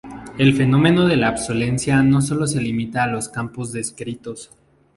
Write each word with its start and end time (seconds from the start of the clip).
El 0.39 0.55
fenómeno 0.55 1.05
de 1.05 1.15
la 1.15 1.29
obsolescencia 1.29 2.01
no 2.01 2.23
sólo 2.23 2.47
se 2.47 2.59
limita 2.59 3.03
a 3.03 3.07
los 3.07 3.29
campos 3.29 3.71
descritos. 3.71 4.49